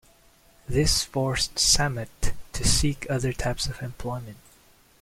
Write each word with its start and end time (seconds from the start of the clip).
This 0.67 1.03
forced 1.03 1.57
Sammet 1.59 2.33
to 2.53 2.67
seek 2.67 3.05
other 3.07 3.31
types 3.33 3.67
of 3.67 3.83
employment. 3.83 4.37